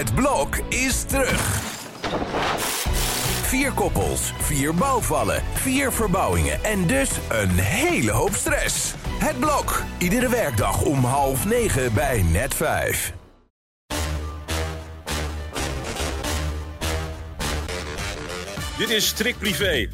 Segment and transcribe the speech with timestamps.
[0.00, 1.40] Het blok is terug.
[3.42, 8.94] Vier koppels, vier bouwvallen, vier verbouwingen en dus een hele hoop stress.
[9.18, 13.12] Het blok, iedere werkdag om half negen bij net vijf.
[18.78, 19.88] Dit is Strik Privé.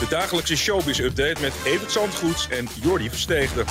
[0.00, 3.64] De dagelijkse showbiz-update met Evert Zandgoeds en Jordi Versteegde.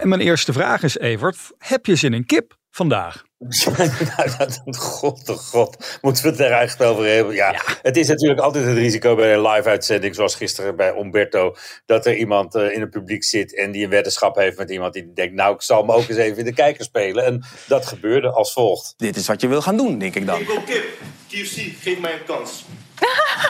[0.00, 3.24] En mijn eerste vraag is, Evert, heb je zin in kip vandaag?
[4.76, 7.34] god, oh god, moeten we het er eigenlijk over hebben?
[7.34, 12.06] Ja, het is natuurlijk altijd het risico bij een live-uitzending, zoals gisteren bij Umberto, dat
[12.06, 15.12] er iemand uh, in het publiek zit en die een weddenschap heeft met iemand die
[15.12, 17.24] denkt, nou, ik zal hem ook eens even in de kijker spelen.
[17.24, 18.94] En dat gebeurde als volgt.
[18.96, 20.40] Dit is wat je wil gaan doen, denk ik dan.
[20.40, 20.84] Ik wil kip.
[21.28, 22.64] KFC, geef mij een kans.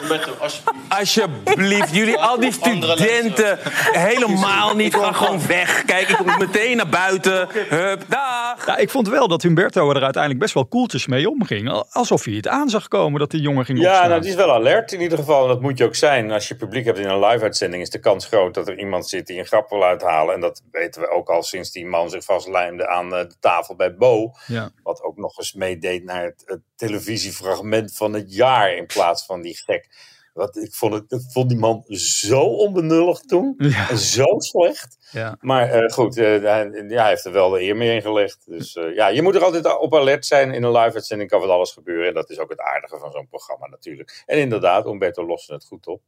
[0.01, 0.85] Roberto, alsjeblieft.
[0.99, 3.59] Alsjeblieft, jullie, al die studenten,
[3.91, 4.93] helemaal niet.
[4.93, 5.85] Gewoon, gewoon weg.
[5.85, 7.47] Kijk, ik kom meteen naar buiten.
[7.69, 8.65] Hup, dag.
[8.65, 11.85] Ja, ik vond wel dat Humberto er uiteindelijk best wel koeltjes mee omging.
[11.89, 14.09] Alsof hij het aan zag komen dat die jongen ging Ja, opstaan.
[14.09, 15.41] nou, die is wel alert in ieder geval.
[15.41, 16.31] En dat moet je ook zijn.
[16.31, 19.27] Als je publiek hebt in een live-uitzending, is de kans groot dat er iemand zit
[19.27, 20.33] die een grap wil uithalen.
[20.33, 23.75] En dat weten we ook al sinds die man zich vastlijmde aan eh, de tafel
[23.75, 24.31] bij Bo.
[24.47, 24.69] Ja.
[24.83, 29.41] Wat ook nog eens meedeed naar het, het televisiefragment van het jaar in plaats van
[29.41, 29.76] die gek.
[30.37, 33.53] Wat, ik, vond het, ik vond die man zo onbenullig toen.
[33.57, 33.89] Ja.
[33.89, 34.97] En zo slecht.
[35.11, 35.37] Ja.
[35.39, 38.43] Maar eh, goed, eh, hij, ja, hij heeft er wel de eer mee ingelegd.
[38.45, 40.53] Dus eh, ja, je moet er altijd op alert zijn.
[40.53, 42.07] In een live-uitzending kan van alles gebeuren.
[42.07, 44.23] En dat is ook het aardige van zo'n programma natuurlijk.
[44.25, 46.01] En inderdaad, Umberto loste het goed op.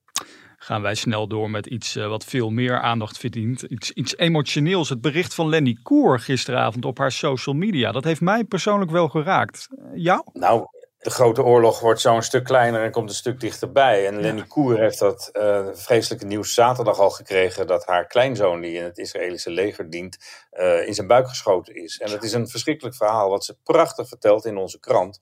[0.58, 3.62] Gaan wij snel door met iets wat veel meer aandacht verdient.
[3.62, 4.90] Iets, iets emotioneels.
[4.90, 7.92] Het bericht van Lenny Koer gisteravond op haar social media.
[7.92, 9.68] Dat heeft mij persoonlijk wel geraakt.
[9.94, 10.22] Jou?
[10.34, 10.66] Nou,
[11.00, 14.08] de grote oorlog wordt zo een stuk kleiner en komt een stuk dichterbij.
[14.08, 17.68] En Lenny Koer heeft dat eh, vreselijke nieuws zaterdag al gekregen...
[17.68, 20.18] dat haar kleinzoon, die in het Israëlische leger dient,
[20.50, 21.98] eh, in zijn buik geschoten is.
[21.98, 25.20] En dat is een verschrikkelijk verhaal wat ze prachtig vertelt in onze krant.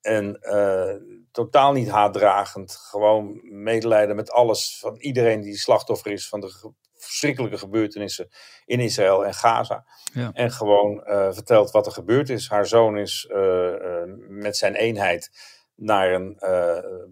[0.00, 0.94] En eh,
[1.32, 2.76] totaal niet haatdragend.
[2.76, 6.28] Gewoon medelijden met alles van iedereen die slachtoffer is...
[6.28, 8.28] van de verschrikkelijke gebeurtenissen
[8.64, 9.84] in Israël en Gaza.
[10.12, 10.30] Ja.
[10.32, 12.48] En gewoon eh, vertelt wat er gebeurd is.
[12.48, 15.30] Haar zoon is eh, eh, met zijn eenheid
[15.74, 16.36] naar een,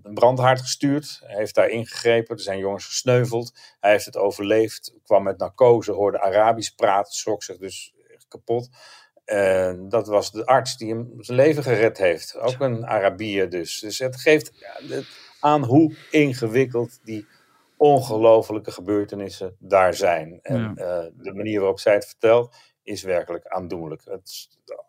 [0.03, 1.21] een brandhaard gestuurd.
[1.25, 2.37] Hij heeft daar ingegrepen.
[2.37, 3.53] Er zijn jongens gesneuveld.
[3.81, 4.95] Hij heeft het overleefd.
[5.03, 7.13] Kwam met narcose, hoorde Arabisch praten.
[7.13, 7.95] Schrok zich dus
[8.29, 8.69] kapot.
[9.25, 12.37] En dat was de arts die hem zijn leven gered heeft.
[12.37, 13.81] Ook een Arabier dus.
[13.81, 14.53] Dus het geeft
[15.41, 17.27] aan hoe ingewikkeld die
[17.77, 20.39] ongelofelijke gebeurtenissen daar zijn.
[20.43, 24.03] En eh, de manier waarop zij het vertelt is werkelijk aandoenlijk.
[24.05, 24.49] Het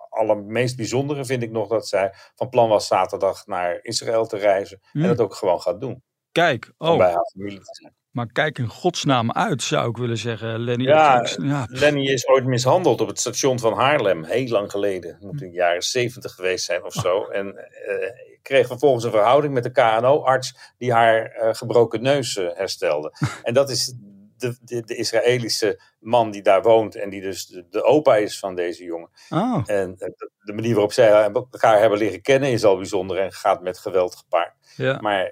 [0.09, 4.79] allermeest bijzondere vind ik nog dat zij van plan was zaterdag naar Israël te reizen.
[4.91, 5.01] Hm.
[5.01, 6.03] En dat ook gewoon gaat doen.
[6.31, 7.95] Kijk, Om oh, bij haar familie te zijn.
[8.15, 10.83] Maar kijk in godsnaam uit, zou ik willen zeggen, Lenny.
[10.83, 11.65] Ja, Ik- ja.
[11.69, 15.17] Lenny is ooit mishandeld op het station van Haarlem, heel lang geleden.
[15.19, 17.23] Moet in de jaren zeventig geweest zijn of zo.
[17.25, 18.09] En eh,
[18.41, 23.11] kreeg vervolgens een verhouding met de KNO-arts die haar eh, gebroken neus eh, herstelde.
[23.43, 23.93] en dat is
[24.37, 28.39] de, de, de Israëlische man die daar woont en die dus de, de opa is
[28.39, 29.09] van deze jongen.
[29.29, 29.95] Oh, En
[30.43, 34.15] de, manier waarop zij elkaar hebben leren kennen is al bijzonder en gaat met geweld
[34.15, 34.53] gepaard.
[34.75, 34.97] ja.
[35.01, 35.31] Maar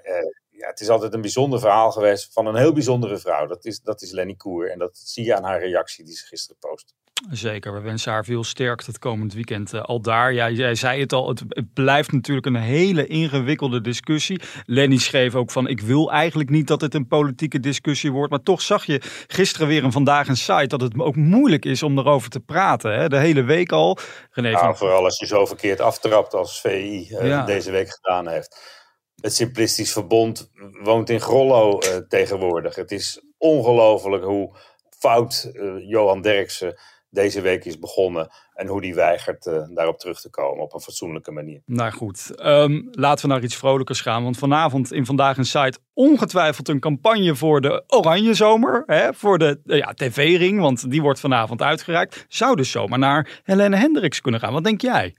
[0.64, 3.46] ja, het is altijd een bijzonder verhaal geweest van een heel bijzondere vrouw.
[3.46, 4.70] Dat is, dat is Lenny Koer.
[4.70, 6.94] En dat zie je aan haar reactie die ze gisteren post.
[7.30, 10.32] Zeker, we wensen haar veel sterkte het komend weekend eh, al daar.
[10.32, 14.40] Ja, jij zei het al, het, het blijft natuurlijk een hele ingewikkelde discussie.
[14.66, 18.30] Lenny schreef ook van, ik wil eigenlijk niet dat het een politieke discussie wordt.
[18.30, 21.82] Maar toch zag je gisteren weer een Vandaag een site dat het ook moeilijk is
[21.82, 22.94] om erover te praten.
[22.94, 23.08] Hè?
[23.08, 23.98] De hele week al.
[24.30, 27.44] René van Nou, vooral als je zo verkeerd aftrapt als VI eh, Ja.
[27.44, 28.82] deze week gedaan heeft.
[29.20, 30.50] Het Simplistisch Verbond
[30.82, 32.74] woont in Grollo eh, tegenwoordig.
[32.74, 34.56] Het is ongelooflijk hoe
[34.98, 36.74] fout eh, Johan Derksen
[37.10, 38.28] deze week is begonnen.
[38.54, 41.62] En hoe die weigert eh, daarop terug te komen op een fatsoenlijke manier.
[41.66, 44.22] Nou goed, ehm, laten we naar iets vrolijkers gaan.
[44.22, 48.82] Want vanavond in Vandaag een Site ongetwijfeld een campagne voor de Oranje Zomer.
[48.86, 52.24] Hè, voor de ja, tv-ring, want die wordt vanavond uitgereikt.
[52.28, 54.52] Zou dus zomaar naar Helene Hendricks kunnen gaan.
[54.52, 55.14] Wat denk jij?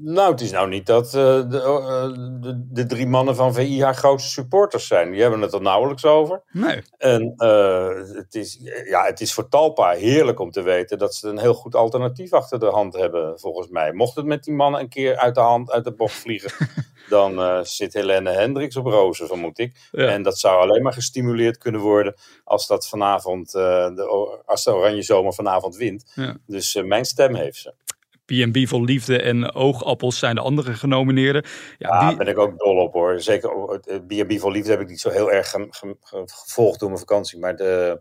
[0.00, 1.12] Nou, het is nou niet dat eh,
[1.48, 5.10] de, eh, de, de drie mannen van VI haar grootste supporters zijn.
[5.10, 6.42] Die hebben het er nauwelijks over.
[6.52, 6.82] Nee.
[6.98, 11.28] En eh, het, is, ja, het is voor Talpa heerlijk om te weten dat ze
[11.28, 13.92] een heel goed alternatief achter de hand hebben, volgens mij.
[13.92, 16.68] Mocht het met die mannen een keer uit de hand, uit de bocht vliegen,
[17.08, 19.88] dan zit Helene Hendricks op rozen, vermoed ik.
[19.90, 20.06] Ja.
[20.06, 22.14] En dat zou alleen maar gestimuleerd kunnen worden
[22.44, 26.12] als dat vanavond, de, als de Oranje Zomer vanavond wint.
[26.14, 26.36] Ja.
[26.46, 27.74] Dus mijn stem heeft ze.
[28.24, 31.44] B&B voor Liefde en Oogappels zijn de andere genomineerden.
[31.78, 33.20] Ja, die- daar ben ik ook dol op hoor.
[33.20, 36.22] Zeker het, eh, B&B voor Liefde heb ik niet zo heel erg ge- ge- ge-
[36.26, 37.38] gevolgd door mijn vakantie.
[37.38, 38.00] Maar de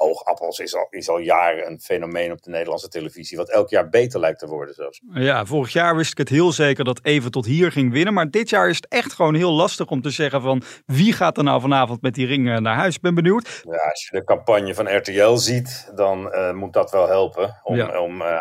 [0.00, 3.36] oogappels is al, is al jaren een fenomeen op de Nederlandse televisie.
[3.36, 5.00] Wat elk jaar beter lijkt te worden zelfs.
[5.12, 8.14] Ja, vorig jaar wist ik het heel zeker dat Even tot hier ging winnen.
[8.14, 11.36] Maar dit jaar is het echt gewoon heel lastig om te zeggen van wie gaat
[11.36, 12.94] er nou vanavond met die ring eh, naar huis.
[12.94, 13.62] Ik ben benieuwd.
[13.64, 17.76] Ja, als je de campagne van RTL ziet, dan uh, moet dat wel helpen om,
[17.76, 18.00] Ja.
[18.00, 18.40] om uh,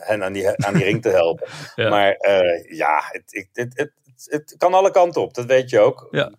[0.00, 1.46] hen aan die, aan die ring te helpen.
[1.74, 1.88] Ja.
[1.88, 3.92] Maar uh, ja, het, het, het, het,
[4.30, 6.08] het kan alle kanten op, dat weet je ook.
[6.10, 6.30] Ja.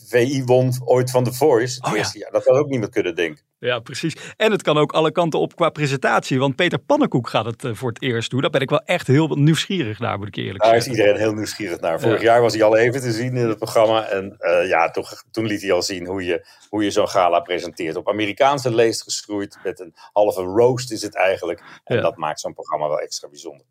[0.00, 1.80] De VI won ooit van The Voice.
[1.80, 2.10] Oh, ja.
[2.12, 2.30] jaar.
[2.30, 3.46] Dat had ook niemand kunnen denken.
[3.60, 4.16] Ja, precies.
[4.36, 6.38] En het kan ook alle kanten op qua presentatie.
[6.38, 8.40] Want Peter Pannenkoek gaat het eh, voor het eerst doen.
[8.40, 11.02] Daar ben ik wel echt heel nieuwsgierig naar, moet ik eerlijk Daar is zeggen.
[11.02, 12.00] iedereen heel nieuwsgierig naar.
[12.00, 12.24] Vorig Ja.
[12.24, 14.06] jaar was hij al even te zien in het programma.
[14.08, 17.40] En uh, ja, toen, toen liet hij al zien hoe je, hoe je zo'n gala
[17.40, 17.96] presenteert.
[17.96, 19.58] Op Amerikaanse leest geschroeid.
[19.64, 21.62] Met een halve roast is het eigenlijk.
[21.84, 22.02] En Ja.
[22.02, 23.66] dat maakt zo'n programma wel extra bijzonder.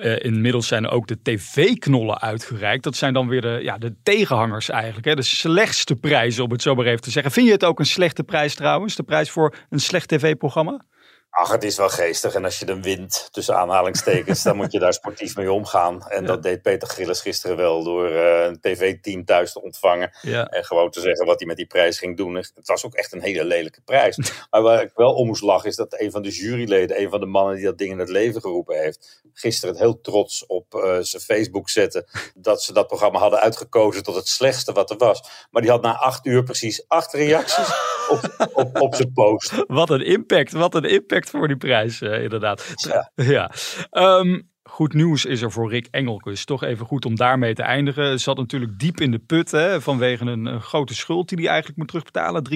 [0.00, 2.84] Eh, inmiddels zijn ook de tv-knollen uitgereikt.
[2.84, 5.06] Dat zijn dan weer de, ja, de tegenhangers eigenlijk.
[5.06, 5.14] Hè?
[5.14, 7.32] De slechtste prijzen, om het zo maar even te zeggen.
[7.32, 8.96] Vind je het ook een slechte prijs trouwens?
[8.96, 10.84] De prijs voor een slecht tv-programma?
[11.34, 12.34] Ach, het is wel geestig.
[12.34, 16.08] En als je dan wint, tussen aanhalingstekens, dan moet je daar sportief mee omgaan.
[16.08, 20.16] En dat deed Peter Gillis gisteren wel door uh, een tv-team thuis te ontvangen.
[20.22, 20.46] Ja.
[20.46, 22.34] En gewoon te zeggen wat hij met die prijs ging doen.
[22.34, 24.16] Het was ook echt een hele lelijke prijs.
[24.50, 27.20] maar waar ik wel om moest lachen, is dat een van de juryleden, een van
[27.20, 30.98] de mannen die dat ding in het leven geroepen heeft, gisteren heel trots op uh,
[31.00, 35.22] zijn Facebook zette dat ze dat programma hadden uitgekozen tot het slechtste wat er was.
[35.50, 37.68] Maar die had na acht uur precies acht reacties
[38.12, 39.64] op, op, op zijn post.
[39.66, 42.74] Wat een impact, wat een impact voor die prijs, uh, inderdaad.
[42.74, 43.10] Ja.
[43.14, 43.50] ja.
[43.90, 46.44] Um, Goed nieuws is er voor Rick Engelkus.
[46.44, 48.04] Toch even goed om daarmee te eindigen.
[48.04, 51.48] Hij zat natuurlijk diep in de put hè, vanwege een, een, grote schuld die hij
[51.48, 52.48] eigenlijk moet terugbetalen.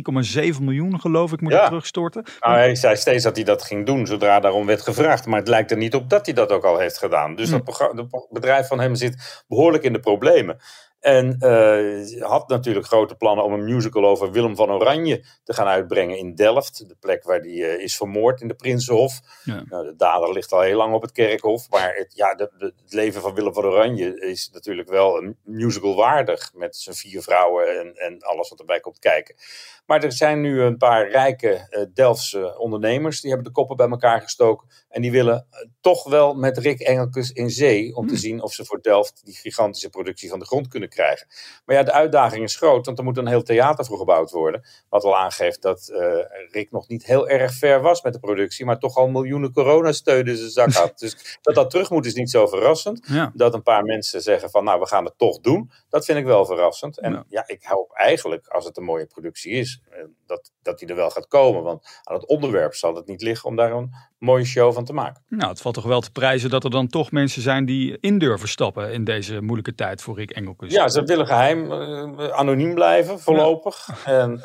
[0.58, 1.58] 3,7 miljoen geloof ik moet ja.
[1.58, 2.24] hij terugstorten.
[2.40, 5.26] Nou, hij zei steeds dat hij dat ging doen zodra daarom werd gevraagd.
[5.26, 7.34] Maar het lijkt er niet op dat hij dat ook al heeft gedaan.
[7.34, 7.60] Dus Hm.
[7.64, 10.58] dat het bedrijf van hem zit behoorlijk in de problemen.
[11.06, 15.66] En uh, had natuurlijk grote plannen om een musical over Willem van Oranje te gaan
[15.66, 16.88] uitbrengen in Delft.
[16.88, 19.20] De plek waar hij uh, is vermoord in de Prinsenhof.
[19.44, 19.64] Ja.
[19.68, 21.70] Nou, de dader ligt al heel lang op het kerkhof.
[21.70, 25.36] Maar het, ja, de, de, het leven van Willem van Oranje is natuurlijk wel een
[25.44, 26.50] musical waardig.
[26.54, 29.34] Met zijn vier vrouwen en, en alles wat erbij komt kijken.
[29.86, 33.20] Maar er zijn nu een paar rijke uh, Delftse ondernemers.
[33.20, 34.68] Die hebben de koppen bij elkaar gestoken.
[34.88, 35.46] En die willen
[35.80, 37.94] toch wel met Rick Engelkes in zee.
[37.94, 40.94] Om te zien of ze voor Delft die gigantische productie van de grond kunnen krijgen.
[41.64, 42.86] Maar ja, de uitdaging is groot.
[42.86, 44.64] Want er moet een heel theater voor gebouwd worden.
[44.88, 45.98] Wat al aangeeft dat uh,
[46.50, 48.64] Rick nog niet heel erg ver was met de productie.
[48.64, 50.98] Maar toch al miljoenen coronasteun in zijn zak had.
[50.98, 53.06] dus dat dat terug moet is niet zo verrassend.
[53.08, 53.32] Ja.
[53.34, 55.70] Dat een paar mensen zeggen van nou we gaan het toch doen.
[55.88, 56.98] Dat vind ik wel verrassend.
[56.98, 57.24] En Ja.
[57.28, 59.80] ja, ik hoop eigenlijk als het een mooie productie is.
[59.90, 61.62] eh, Dat, dat die er wel gaat komen.
[61.62, 64.92] Want aan het onderwerp zal het niet liggen om daar een mooie show van te
[64.92, 65.22] maken.
[65.28, 68.18] Nou, het valt toch wel te prijzen dat er dan toch mensen zijn die in
[68.18, 70.72] durven stappen in deze moeilijke tijd voor Rick Engelkus.
[70.72, 73.88] Ja, ze willen geheim, uh, anoniem blijven voorlopig.
[74.04, 74.32] En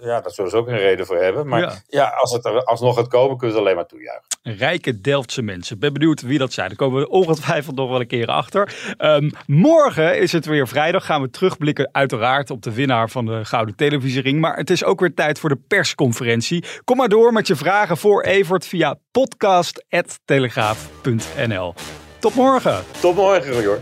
[0.00, 1.48] ja, daar zullen ze ook een reden voor hebben.
[1.48, 1.72] Maar Ja.
[1.86, 4.26] ja, als het er alsnog gaat komen, kunnen ze alleen maar toejuichen.
[4.42, 5.74] Rijke Delftse mensen.
[5.74, 6.68] Ik ben benieuwd wie dat zijn.
[6.68, 8.94] Daar komen we ongetwijfeld nog wel een keer achter.
[8.98, 11.04] Um, morgen is het weer vrijdag.
[11.04, 14.40] Gaan we terugblikken uiteraard op de winnaar van de Gouden Televisiering.
[14.40, 16.64] Maar het is ook weer tijd voor de persconferentie.
[16.84, 21.74] Kom maar door met je vragen voor Evert via podcast.telegraaf.nl.
[22.18, 22.84] Tot morgen.
[23.00, 23.80] Tot morgen, Jor.